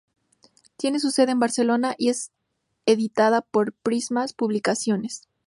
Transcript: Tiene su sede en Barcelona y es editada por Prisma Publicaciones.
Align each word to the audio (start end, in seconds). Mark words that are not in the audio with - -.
Tiene 0.77 0.99
su 0.99 1.11
sede 1.11 1.31
en 1.33 1.39
Barcelona 1.39 1.93
y 1.95 2.09
es 2.09 2.31
editada 2.87 3.41
por 3.41 3.73
Prisma 3.73 4.25
Publicaciones. 4.35 5.27